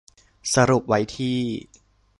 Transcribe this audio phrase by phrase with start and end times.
[0.53, 1.37] สรุปไว้ที่